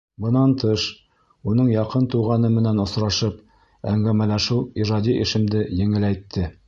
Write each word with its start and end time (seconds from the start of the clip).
Бынан 0.23 0.53
тыш, 0.61 0.85
уның 1.51 1.69
яҡын 1.73 2.07
туғаны 2.13 2.51
менән 2.55 2.83
осрашып 2.85 3.37
әңгәмәләшеү 3.93 4.59
ижади 4.85 5.19
эшемде 5.27 5.63
еңеләйтте. 5.85 6.49